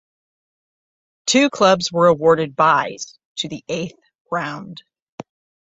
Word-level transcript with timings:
Two 1.27 1.51
clubs 1.51 1.91
were 1.91 2.07
awarded 2.07 2.55
byes 2.55 3.19
to 3.35 3.47
the 3.47 3.63
eighth 3.69 4.01
round. 4.31 4.81